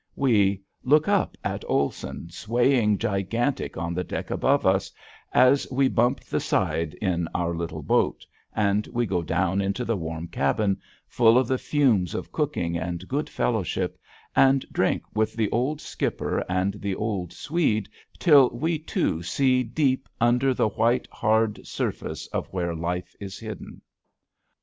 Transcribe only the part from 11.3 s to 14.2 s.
of the fumes of cooking and good fellowship,